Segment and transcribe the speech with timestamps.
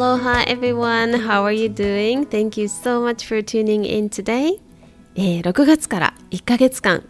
[0.00, 2.24] Aloha everyone, how are you doing?
[2.24, 4.58] Thank you so much for tuning in today.
[5.14, 7.04] えー、6月から1ヶ月間、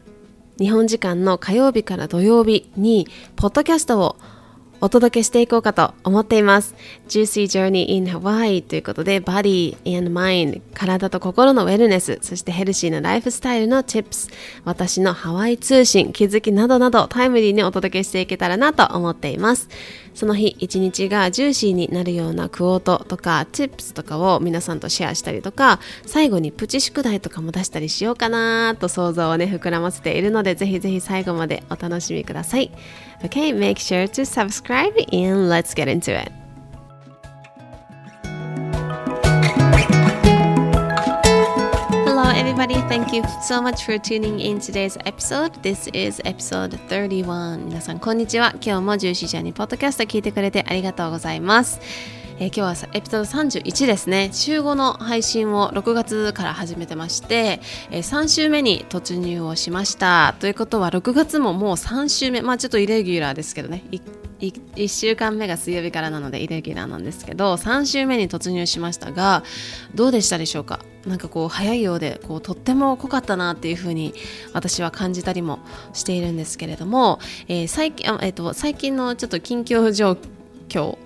[0.59, 3.07] 日本時間の火曜日から土曜日に、
[3.37, 4.17] ポッドキャストを
[4.81, 6.75] お届けしていこうかと思っています。
[7.09, 14.31] Juicy Journey in Hawaii ということで、Body and Mind、体と心のウェルネス、そしてヘルシーなライフスタイルの Tips、
[14.65, 19.69] 私のハワイ通信、気づきなどなどタイムリーにお届けしていけたらなと思っています。
[20.15, 32.71] その日一日がジューシーになるようなクオートとか Tips とかを皆さんとシェアしたりとか、最後にプチ宿題とかも出したりしようかなと想像をね、膨らませているので、ぜひぜひ最後までお楽しみください。
[33.25, 36.33] Okay, make sure to subscribe and let's get into it.
[42.61, 42.89] Everybody.
[42.89, 45.55] Thank you so much for tuning in today's episode.
[45.63, 47.65] This is episode 31.
[47.65, 48.55] 皆さん、こんにちは。
[48.61, 51.81] 今日もジューシージャーにポッドキャスト聞いてくれてありがとうございます。
[52.39, 63.85] えー、今日はエピソード31ですね週5の配信を6月から始めてまして、えー、3週目に突入をしましたということは6月ももう3週目まあちょっとイレギュラーですけどね
[64.41, 69.45] 1週間目が水曜日からなのでイレギュラーなんですけど3週目に突入しましたが
[69.95, 70.81] どうでしたでしょうか？
[71.07, 74.13] なんかこう早いようでこうとっても濃かったなっていうふうに
[74.53, 75.61] 私は感じたりも
[75.93, 80.40] しているんですけれども、えー、最近えーと最近のちょっと近況状況
[80.71, 80.99] 況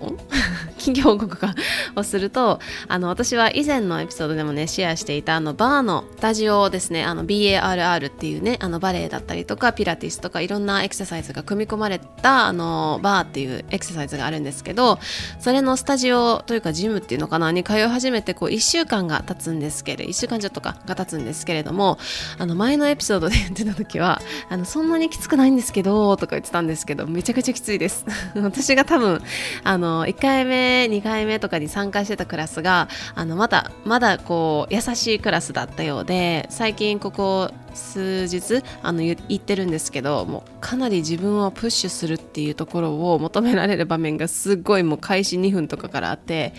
[0.77, 1.55] 近況報告か
[1.95, 7.03] をするとあの私は以前のエピソードでもねシェアしていたあのバーのスタジオですね。
[7.03, 14.99] あの BARR っていうねあのバレエだったりとかピラティスとかいろんなエクササイズが組み込まれたあのバーっていうエクササイズがあるんですけど
[15.39, 21.97] それのスタジオというかジムっていうのかなに通い始めてこう1週間が経つんですけれど1週間ちょっとかが経つんですけれども
[22.37, 28.05] あの前のエピソードで言ってた時はあのそんなにきつくないんですけどとか言ってたんですけどめちゃくちゃきついです。
[28.35, 29.21] 私が多分
[29.63, 46.53] あの1回目2回目とかに参加してたクラスがあのまだまだこう優しいクラスだったようで最近ここ数日あの言ってるんですけどもうかなり自分をプッシュするっていうところを求められる場面がすごいもう開始2分とかからあって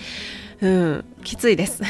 [0.60, 1.82] うんきついです。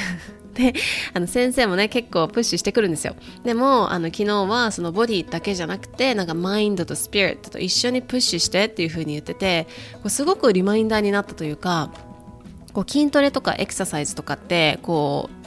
[0.57, 0.75] で
[1.15, 3.15] あの先生もね結構プッシュしてくるんですよ。
[3.45, 11.91] でもあの昨日はそのボディだけじゃなくてなんかマインドとスピリットと一緒にプッシュしてっていう風に言っててこうすごくリマインダーになったというか
[12.73, 15.46] こう筋トレとかエクササイズとかってこう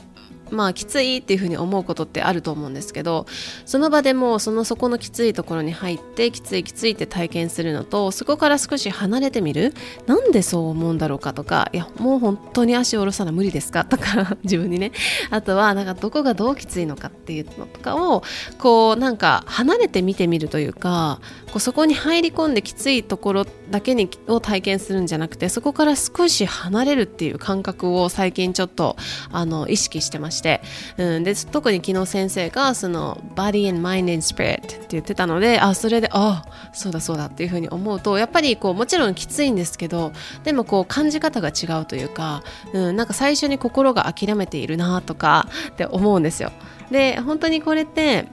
[0.51, 3.25] まあきついっていうふうに思うことってあると思うんですけど
[3.65, 9.73] その場でもその底のきついところに入ってきついきついって体験するのとそこから少し離れてみる。
[10.07, 13.85] なんでそう思うんだろうかとかいやもう本当に足を下ろさな無理ですか？
[13.89, 14.91] とか自分にね。
[15.29, 18.23] あとはなんかどこがどうきついのかっていうのとかを
[18.57, 28.95] こうなんか離れて見てみるというかこうそこに入り込んできついところだけにを体験するんじゃなくてそこから少し離れるっていう感覚を最近ちょっと
[29.31, 30.38] あの意識してました。
[30.39, 30.61] して、
[30.97, 40.11] うん、で特に昨日先生がその body and mind and spirit って言ってたのであそれであそうだそうだっていうふうに思うとやっぱりこうもちろんきついんですけど
[40.43, 46.51] でもこう感じ方が違うというか、うん、なんか最初に心が諦めているなとかって思うんですよ。
[46.89, 48.25] で本当にこれって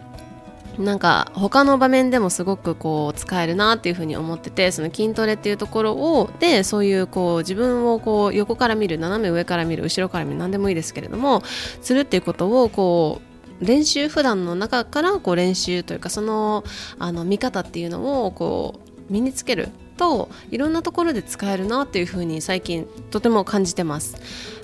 [0.79, 11.43] なんか他の場面でもすごくこう使えるなっていうふうに思っててその筋トレっていうところをでそういうこう自分をこう横から見る斜め上から見る後ろから見る何でもいいですけれども
[11.81, 13.21] するっていうことをこ
[13.61, 16.65] う練習普段の中からこう練習というかその
[16.99, 24.17] あの見方っていうのをこう身につけるといろんなところで使えるなっていうふうに最近とても感じてます。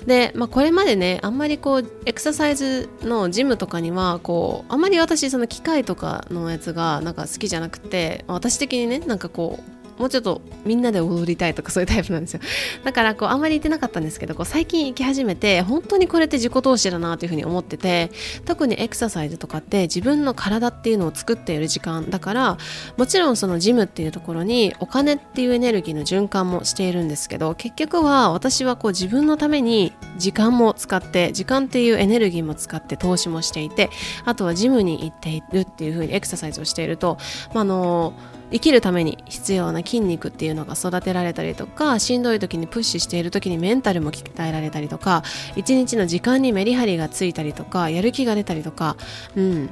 [0.05, 12.39] で、まあ、これまでねあんまりこうエクササイズのジムとかにはこうあんまり私その機械とかのやつがなんか好きじゃなくて私的にねなんかこうもうちょっとみんなで踊りたいとかそういうタイプなんですよ。
[12.83, 18.11] だからこうあんまり行ってなかったんですけどこう最近行き始めて本当にこれって自己投資だなというふうに思ってて
[18.45, 22.57] 特にエクササイズとかって自分の体っていうのを作っている時間だから
[22.97, 33.89] もちろんそのジムっていうところにお金っていうエネルギーの循環もしているんですけど結局は私はこう自分のために時間も使って時間っていうエネルギーも使って投資もしていて
[34.25, 37.17] あとはジムに行っているっていうふうにエクササイズをしていると、
[37.53, 38.13] まあ、あの
[38.53, 45.23] 生きるために必要な筋肉っていうのが育てられたりとかしんどい時にプッシュしている時にメンタルも鍛えられたりとか
[45.55, 48.95] 一日の時間にメリハリがついたりとかやる気が出たりとか
[49.35, 49.69] うん。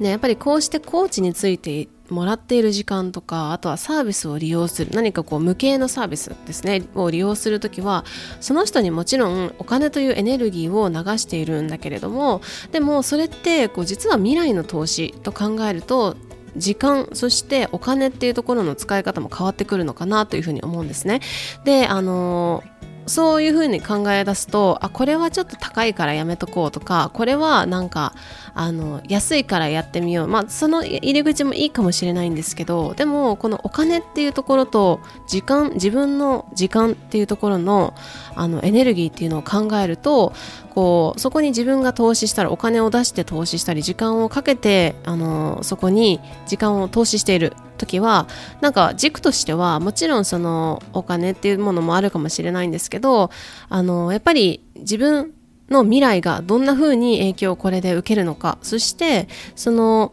[0.00, 4.92] ね、やっぱりこうしてコーチについてもらっている時間とかあとはサービスを利用する。
[4.94, 8.04] 何かこう無形のサービスですねを利用する時は
[8.40, 12.40] その人にもちろんお金というエネルギーを流しているんだけれども
[12.70, 16.16] でもそれってこう実は未来の投資と考えると
[16.56, 21.20] 時間そしてお金っていうところの使い方も変わってくるのかなというふうに思うんですね。
[21.64, 22.62] であの
[23.08, 28.14] そういうふうに考え出すとあこれはちょっと高いからやめとこうとかこれはなんか
[28.60, 30.26] あの安いからやってみよう。
[30.26, 37.94] まあその入り口もいいかもしれないんですけどでもこのお金っていうところと時間自分の時間っていうところの
[38.34, 40.32] あのエネルギーっていうのを考えると
[40.74, 46.18] こうそこに自分が投資したらお金を出して投資したり時間をかけてあのそこに
[46.48, 48.26] 時間を投資している時は
[48.60, 53.30] なんか軸としてはもちろんそのお金っていうものもあるかもしれないんですけど
[53.68, 55.32] あのやっぱり自分
[55.70, 60.12] の未来がどんな風に影響をこれで受けるのかそしてその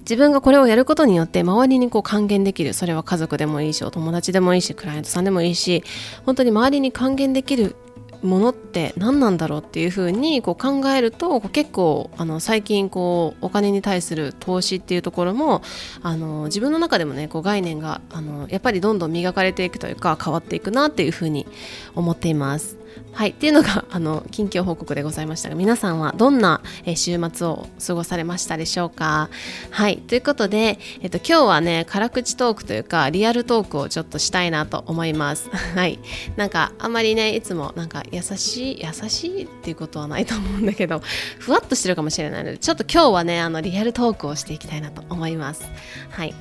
[0.00, 5.84] 自分がこれをやることによって周りにこう還元できるそれは家族でもいいしお友達でもいいしクライアントさんでもいいし
[6.26, 7.76] 本当に周りに還元できる
[8.22, 15.62] ものって何なんだろうっていうふうにこう考えると結構あの最近こうお金に対する投資っていうところも
[16.02, 21.46] あの自分の中でもねこう概念があのやっぱりどんどん磨かれていくというか変わっていくなっていうふうに
[21.94, 22.76] 思っています。
[23.12, 29.28] はい、っていうのが あの近況報告でございましたが皆さんはどんな、え週末を過ごされましたでしょうか？
[29.70, 29.98] はい。
[29.98, 35.48] ということで、えっと、今日はね辛口トークというかリアルトークをちょっとしたいなと思います。
[35.74, 35.98] はい。
[36.36, 41.02] なんかあんまりねいつもなんか優しい優しいっていうことはないと思うんだけど
[41.38, 45.64] ふわっとしてるかもしれないのでちょっと今日はねあのリアルトークをしていきたいなと思います。
[46.10, 46.34] はい。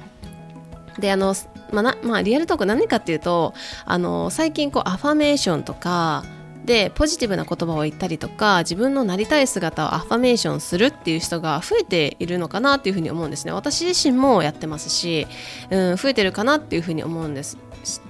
[0.99, 1.35] であの
[1.71, 3.53] まあ、まあ、リアルトーク何かっていうと
[3.85, 6.23] あの最近こうアファメーションとか
[6.69, 13.51] でポジティブな言葉を言ったりとか自分のなりたい姿をアファメーションするっていう人が増えているのかなっていうふうに思うんですね。
[13.51, 15.25] 私自身もやってますし、
[15.71, 17.57] うん、増えてるかなっていうふうに思うんです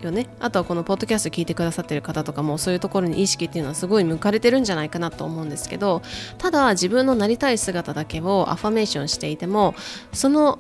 [0.02, 0.28] よね。
[0.42, 6.02] あとはこのポッドキャスト聞いてくださってる方とかもそういうところに意識っていうのはすごい向かれてるんじゃないかなと思うんですけど
[6.38, 9.74] ただ自分のなりたい姿だけをアファメーションしていても
[10.12, 10.60] その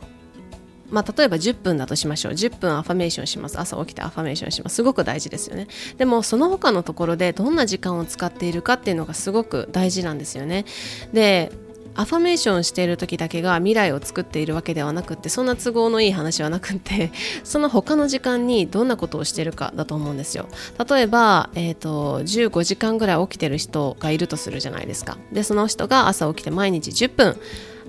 [0.92, 2.34] まあ、例えば10分だとしましょう。
[2.34, 3.60] 10分アファメーションします。
[3.60, 4.76] 朝起きてアファメーションします。
[4.76, 5.68] すごく大事ですよね。
[5.98, 10.66] でもその他のところでどんな時間を使っているかっていうのがすごく大事なんですよね。
[11.14, 11.52] で
[11.96, 17.12] アファメーションしている時だけが未来を作っているわけではなくってそんな都合のいい話はなくって
[17.44, 20.48] その他の時間にどんなことをしているかだと思うんですよ
[20.90, 27.38] 例えば、えーと、15時間ぐらい起きてる人がいるとするじゃないですかでその人が朝起きて毎日10分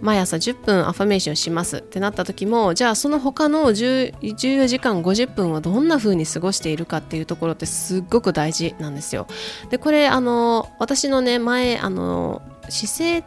[0.00, 9.26] 毎朝10分アファメーションしますってなった時もじゃあその他の14時間50分はどんな風に過ごしているかっていうところってすっごく大事なんですよ。
[9.68, 13.24] でこれあの私のね前あの姿勢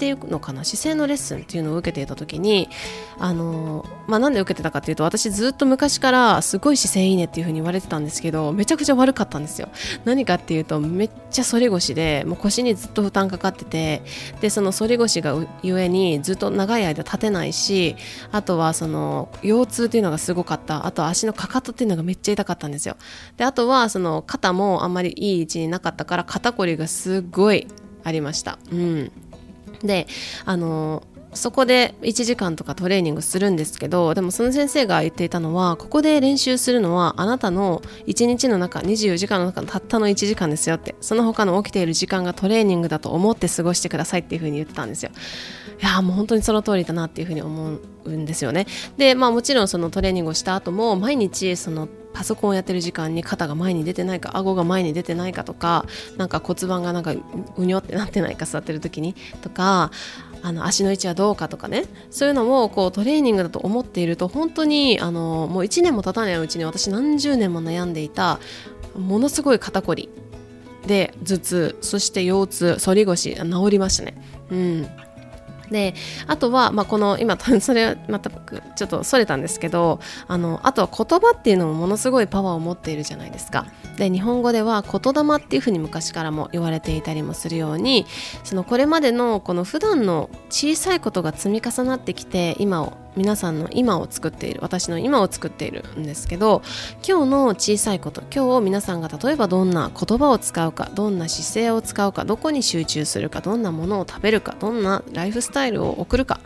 [0.00, 2.70] っていうのかな姿勢のレッスンっていうのを受けていた時に
[3.18, 9.68] あの、まあ、なんで受けてたかっていうと私ずっと昔からすごい姿勢いいねっていう風に言われてたんですけどめちゃくちゃ悪かったんですよ。
[10.06, 14.00] 何かっていうとめっちゃ反り腰でもう腰にずっと負担かかってて
[14.40, 17.94] でその反り腰がゆえにずっと長い間立てないし
[18.32, 20.86] あとはその腰痛っていうのがすごかった。
[20.86, 22.96] あと足のかかとっていうのがめっちゃ痛かったんですよ。
[23.36, 27.66] であとはその肩もあんまりいい位置になかったから肩こりがすごい
[28.02, 28.58] ありました。
[28.72, 29.12] うん。
[29.82, 30.06] で
[30.44, 45.10] あのそこで1時間とかトレーニングするんですけどでもその先生が言っていたのはここで練習するのはあなたの1日の中24時間の中のたったの1時間ですよってその他の起きている時間がトレーニングだと思って過ごしてくださいっていうふうに言ってたんですよ。
[45.80, 48.66] いやもう本当にその通りだなっていうふうに思うんですよね。
[48.96, 55.86] でまあもちろんそのトレーニングをした後も毎日そのパソコンをやってる時間に肩が前に出てないか顎が前に出てないかとか
[56.16, 57.14] なんか骨盤がなんか
[57.56, 59.90] うにょってなってないか座ってる時にとか
[60.42, 61.84] あの足の位置はどうかとかね。
[62.10, 68.40] そういうのもこうトレーニングだと思っていると本当にあのもう1年も経たないうちに私何十年も悩んでいた
[68.96, 70.08] ものすごい肩こり
[70.86, 74.16] で頭痛そして腰痛反り腰治りましたね。
[74.50, 74.88] うん。
[75.70, 75.94] で
[76.26, 83.66] あとは、まあ、この今 それはまたちょっとそれたんですけどあのあとは言葉っていうのもものすごいパワーを持っているじゃないですか。
[83.96, 88.06] で日本語では言霊っていうふうに昔からも言われていたりもするように
[88.44, 96.62] そのこれまでのこの普段の小さいことが積み重なってきて今を皆さんの今を作っている私の今を作っているんですけど
[97.06, 106.40] 今日の小さいこと今日皆さんが例えばどんな言葉を使うかどんな姿勢を使うかどこに集中するかどんなものを食べるかどんなライフスタイルを送るか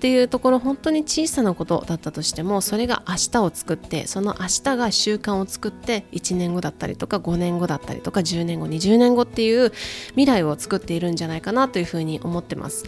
[0.00, 9.72] っていうところ本当に小さなことだったとしてもそれが明日を作ってその明日が習慣を作って1年後だったりとか5年後だったりとか10年後20年後っていう
[10.12, 12.86] 未来を作っているんじゃないかなというふうに思ってます。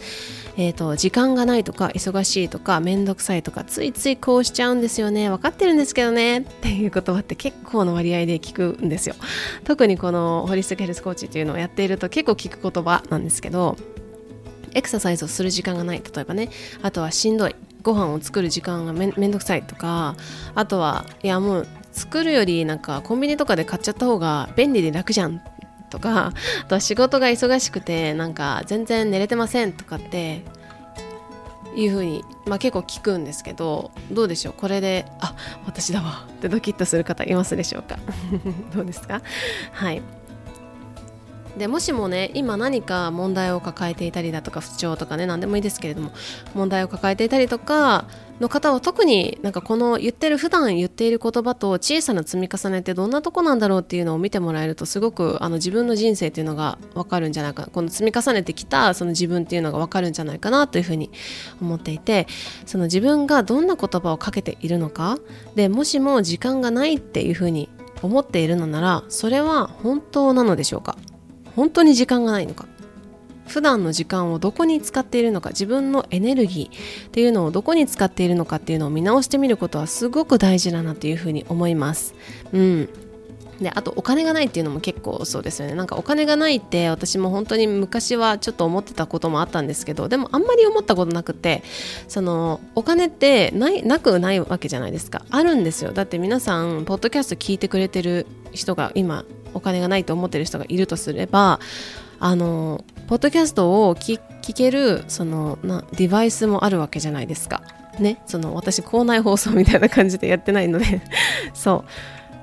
[0.57, 5.29] えーと、時間がないとか忙しいとか面倒くさいとかついついこうしちゃうんですよね。
[5.29, 6.39] 分かってるんですけどね。
[6.39, 9.13] っていう言葉って結構の割合で聞くんですよ。
[9.65, 13.77] 特にこのホリスティックヘルスコーチっていうのをやっていると結構聞く言葉なんですけど
[14.75, 16.01] エクササイズをする時間がない。
[16.03, 16.49] 例えばね
[16.81, 17.55] あとはしんどい。
[17.83, 20.15] ご飯を作る時間がめんどくさいとか
[20.55, 25.41] あとはいやもう作るよりなんかコンビニとかで買っちゃった方が便利で楽じゃん
[25.89, 26.27] とか
[26.61, 30.45] あとは仕事が忙しくてなんか全然寝れてませんとかって
[31.75, 34.53] いうふうに、まあ、結構聞くんですけどどうでしょう？
[34.53, 36.25] これであ私だわ。
[36.31, 37.97] ってドキッとする方いますでしょうか？
[38.73, 39.21] どうですか？
[39.73, 40.01] はい。
[41.57, 46.11] でもしもね今何か問題を抱えていたりだとか不調とかね何でもいいですけれども
[46.55, 48.07] 問題を抱えていたりとか
[48.39, 61.11] の方は特になんかこの言ってる普段言っている言葉と小さな積み重ねってどんなとこなんだろうっていうのを見てもらえるとすごくあの自分の人生っていうのが分かるんじゃないかこの積み重ねてきたその自分っていうのが分かるんじゃないかなというふうに
[61.61, 62.25] 思っていて
[62.65, 65.19] その自分がどんな言葉をかけているのか
[65.53, 67.69] でもしも時間がないっていうふうに
[68.01, 70.97] 思っているのならそれは本当なのでしょうか？
[71.55, 72.67] 本当に時間がないのか。
[73.47, 82.15] 普段の時間をどこに使っているのか自分のエネルギーっていうのをどこに使っているのかっていうのを見直してみることはすごく大事だなっていうふうに思います。
[82.53, 82.89] うん。
[83.61, 85.75] であとお金がないっていうのも結構そうですよね。
[85.75, 91.63] なんかお金がないって私も本当に昔はちょっと思ってたこともあったんですけどでもあんまり思ったことなくて
[92.07, 95.23] そのお金ってないなくないわけじゃないですか。
[95.29, 95.91] あるんですよ。
[95.91, 101.59] だって皆さんポッドキャスト聞いてくれてる人が今お金がないと思ってる人がいるとすれば
[102.19, 104.19] あのポッドキャストを聞
[104.53, 107.61] けるそのなデバイスもあるわけじゃないですか。
[107.99, 111.01] ね、その私校内放送みたいな感じでやってないので。
[111.53, 111.89] そう。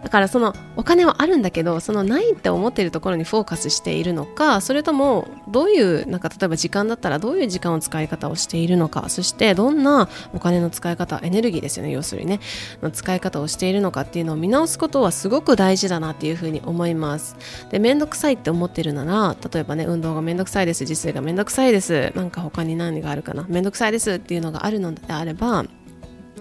[0.03, 12.41] だからそのお金はあるんだけどそのないって思っているところにフォーカスしているのかそれともどういうなんか例えば時間だったらどういう時間を使い方をしているのかそしてどんなお金の使い方エネルギーですよね要するにね
[12.83, 17.37] の使い方をしているのかっていうのを見直すことはすごく大事だなっていうふうに思います。
[17.71, 25.65] で面倒くさいって思ってるなら例えばね運動が面倒くさいです自炊が面倒くさいですなんか他に何があるかな面倒くさいですっていうのがあるのであれば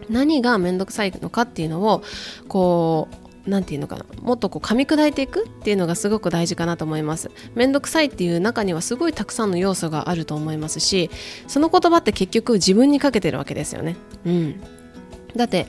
[0.10, 2.04] 何が面倒くさいのかっていうのを
[2.48, 4.06] こう何て言うのかな。
[4.22, 7.32] もっとこう噛み砕いていくっていうのがすごく大事かなと思います。
[7.56, 11.10] めんどくさいっていう中にはすごいたくさんの要素があると思いますし
[11.48, 13.98] その言葉って結局自分にかけてるわけですよね。
[14.26, 14.62] うん。
[15.36, 15.68] だって、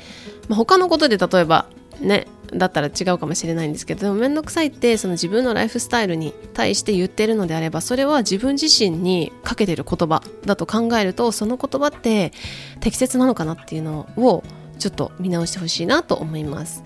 [0.48, 1.66] まあ、他のことで例えば
[2.00, 12.32] ねだったら違うかもしれないんですけどでも面倒くさいってその自分のライフスタイルに対して言ってるのであればそれは自分自身にかけてる言葉だと考えるとその言葉って
[12.80, 14.42] 適切なのかなっていうのを
[14.78, 16.82] ちょっと見直してほしいなと思います。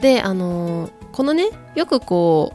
[0.00, 2.54] であのこのねよくこ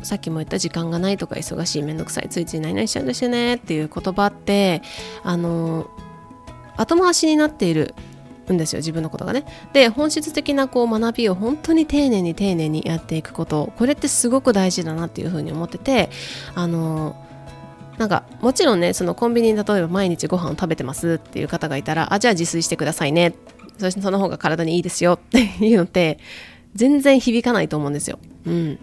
[0.00, 4.82] うさっきも言った時間がないとか忙しいめんどくさいついつい何々しちゃうんですよねっていう言葉って
[5.22, 5.88] あの
[6.76, 7.94] 後回しになっている
[8.52, 9.46] んですよ自分のことがね。
[9.72, 16.10] で本質的なこう学びを本当に丁寧に丁寧にやっていくことこれってすごく大事だなっていうふうに思ってて
[16.54, 17.16] あの
[17.96, 23.34] なんかもちろんねそのコンビニに例えば毎日ご飯を食べてますっていう方がいたらあじゃあ自炊してくださいね。
[23.78, 26.18] そしてその方が体にいいですよっていうのって
[26.74, 28.18] 全然響かないと思うんですよ。
[28.46, 28.78] うん。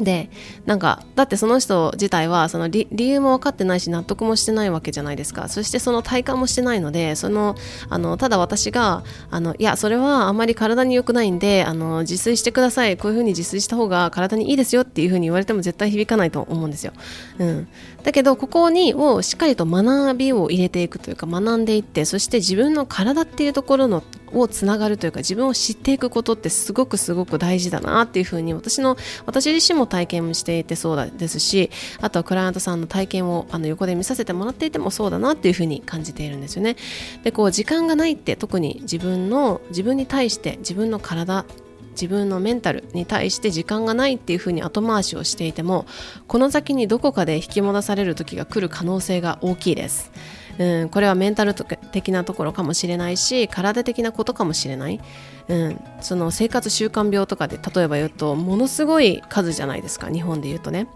[0.00, 0.30] で
[0.66, 7.54] なんかだってその人自体はその理由も分かってないし納得もしてないわけじゃないですかそしてその体感もしてないのでその
[7.88, 16.92] あのただ私があのいやそれはあまり体に良くないんであの自炊してくださいこういうふうに自炊した方が体にいいですよっていうふうに言われても絶対響かないと思うんですよ、
[17.38, 17.68] うん、
[18.02, 24.02] だけどここにをしっかりと学びを入れていくというか学んでいってそして自分の体っていうところの
[24.32, 36.76] をつながるというか自分を知っていくことってすごくすごく大事だなっていうふうに私の私自身も体験していてそうですしあとはクライアントさんの体験をあの横で見させてもらっていてもそうだなっていうふうに感じているんですよね。
[37.22, 41.44] でこう時間がないって特に自分の自分に対して自分の体
[41.92, 45.86] 自分のメンタルに対して時間がないっていうふうに後回しをしていても
[46.28, 50.12] この先にどこかで引き戻される時が来る可能性が大きいです。
[50.58, 55.00] うん、これはメンタル的なところかもしれないし体的なことかもしれない、
[55.48, 60.88] うん、その生活習慣病とかで例えば言うとものすごい数じゃないですか日本で言うとね、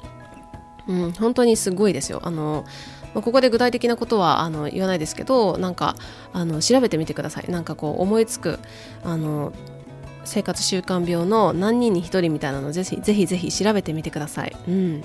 [0.86, 2.20] うん、本当にすごいですよ。
[2.24, 2.64] あの
[3.12, 5.96] ここで具体的なことはあの言わないですけどなんか
[6.32, 7.50] あの調べてみてください。
[7.50, 8.60] なんかこう思いつく
[9.02, 9.52] あの
[10.24, 14.56] 生活習慣病の何人に1人みたいなのぜひぜひぜひ調べてみてください。
[14.68, 15.02] うん。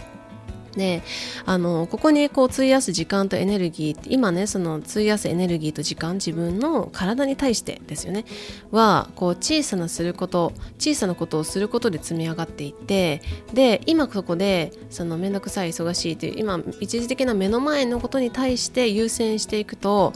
[0.75, 1.03] で
[1.46, 8.25] あのここにこう費やす時間とエネルギー今ねその費やすエネルギーと時間自分の体に対してですよね。
[8.72, 13.22] はこう小さなすること小さなことをすることで積み上がっていって
[13.53, 20.13] で今そこでその面倒くさい忙しいという今一時的な目の前のことに対して優先していくと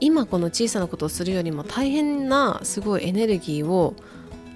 [0.00, 3.94] 今この小さなことをするよりも大変なすごいエネルギーを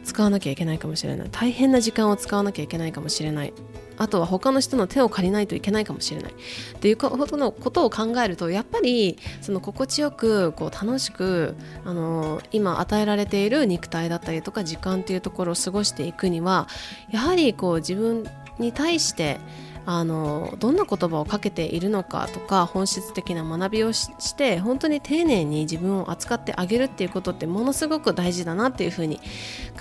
[0.04, 3.52] 使わなきゃいけないかもしれない大変な時間を使わなきゃいけないかもしれない
[3.96, 6.32] あとは他の人の手を借りないといけないかもしれない。
[6.32, 16.68] っていうことのことを考えるとやっぱりその心地よくこう楽しくあの今与えられている肉体だったりとか時間っていうところを過ごしていくには
[17.10, 18.24] やはりこう自分
[18.58, 19.38] に対して
[19.84, 29.18] あのどんな言葉をかけているのかとか本質的な学びをして本当に丁寧に自分を扱ってあげるっていうことってものすごく大事だなっていうふうに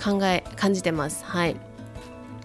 [0.02, 1.24] 考え感じてます。
[1.24, 1.56] はい。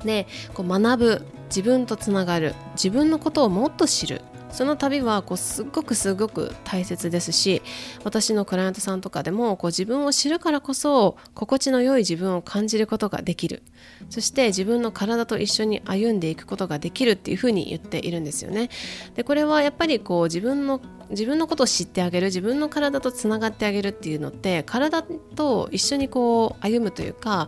[0.03, 1.36] でこう学ぶ。
[1.47, 4.21] 自分とつながる自分のことをもっと知る。
[4.51, 7.61] その旅はこうすっごくすごく大切ですし
[8.03, 13.61] 私のクライアントさんとかでもこう自分を知るからこそ心地の良い自分を感じることができる。
[14.09, 18.69] そして自分の体と一緒に歩んでいくことができるっていうふうに言っているんですよね。
[19.15, 27.47] でこれはやっぱりこう自分の自分のことを知ってあげる自分の体とつながってあげるっていうのって体と一緒にこう歩むというか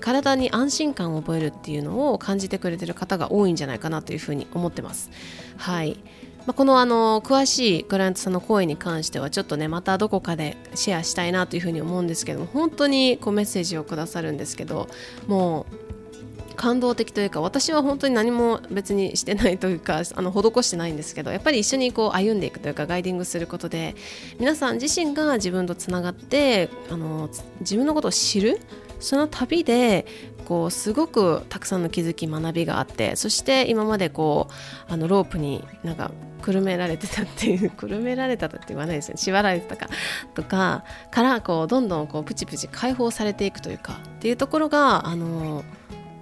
[0.00, 5.10] 体に安心感を覚えるっていうのを感じてくれてる方が多いんじゃないかなというふうに思ってます。
[5.56, 5.96] はい
[6.46, 14.88] まあ、このあの詳しいクライアントさんの声に関してはちょっとねまたどこかでシェアしたいなというふうに思うんですけども本当にこうメッセージをくださるんですけど
[15.26, 15.95] もう
[16.56, 23.94] 感動的というか私は本当に何も別にしてないというか あの施してないんですけどやっぱり一緒にこう歩んでいくというかガイディングすることで
[24.38, 27.28] 皆さん自身が自分とつながってあの
[27.60, 28.60] 自分のことを知る
[28.98, 30.06] その旅で
[30.46, 34.48] こうすごくたくさんの気づき学びがあってそして今までこ
[34.88, 39.88] うあのロープになんかくるめられてたっていう くるめられたって言わないですね縛られてたか
[40.34, 45.64] とかからこうどんどんこうプチプチ解放されていくというかっていうところがあの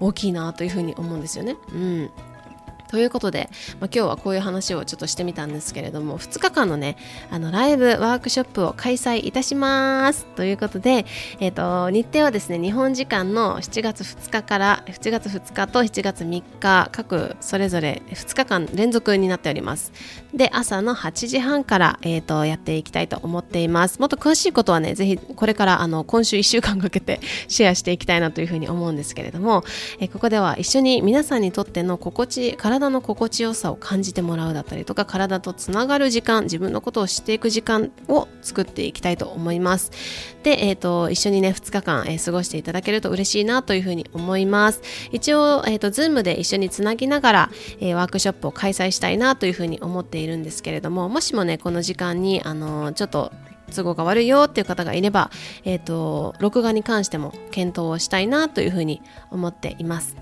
[0.01, 1.57] 大きいなというふうに思うんですよね。
[1.73, 2.11] うん
[2.89, 3.49] ということで、
[3.81, 6.97] まあ、今日はこういう話をちょっとしてみたんですけれども2日間のね
[7.31, 10.27] あのライブワークショップを開催いたします。
[10.37, 11.07] ということで、
[11.41, 19.93] えーと、日程はですね日本時間の7月2日から7月2日と7月3日各それぞれ2日間連続になっております。
[20.35, 24.01] で朝の8時半から、えーと、やっていきたいと思っています。
[24.01, 29.65] もっと詳しいことはねぜひこれからあの今週1週間かけて シェアしていきたいなというふうに思うんですけれども、
[30.01, 39.93] えー、ここでは一緒に皆さんにとっての心地体体の心地よさを感じてもらうだったりとか体とつながる時間自分のことを知っていく時間を作っていきたいと思います
[40.43, 44.83] で、えーと、一緒にね2日間、えー、過ごしていただけると嬉しいなというふうに思います
[45.13, 53.33] 一応、えーと、Zoom で一緒につなぎながら、えー、ワークショップを開催したいなというふうに思っているんですけれどももしもねこの時間にあのちょっと
[53.73, 55.31] 都合が悪いよっていう方がいれば、
[55.65, 60.17] えーと録画に関しても検討をしたいなというふうに思っています。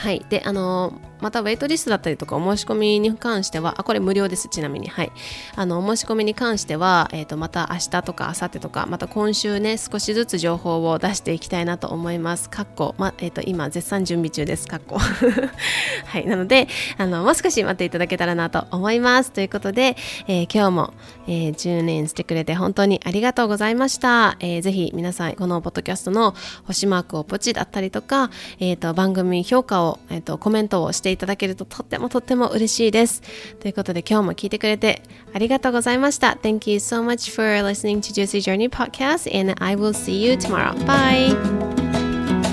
[0.00, 0.24] はい。
[0.30, 4.88] で、あのまたウェイトリストだったりとかお申し込みに関してはあこれ無料ですちなみに。
[4.88, 5.12] はい。
[5.56, 12.48] あのお申し込みに関しては、えーと、また明日とか明後日とかまた今週ね少しずつ情報を出していきたいなと思います。
[12.50, 14.66] かっこ、まえーと、今絶賛準備中です。
[14.66, 16.26] かっこはい。
[16.26, 19.32] なのであのもう少し待っていただけたらなと思います。
[19.32, 20.94] ということで、えー、今日も、
[21.26, 33.22] えー、10年してくれて本当にありがとうございました、えー、ぜひ皆さんこのポッドキャストの星マークをポチだったりとか、えーと、番組評価を、えーとコメントをしてていただけるととってもとっても嬉しいです。
[33.60, 36.38] ということで今日も聞いてくれてありがとうございました。
[36.42, 40.72] Thank you so much for listening to Juicy Journey podcast and I will see you tomorrow.
[40.86, 41.34] Bye!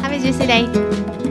[0.02, 1.27] Have a juicy day!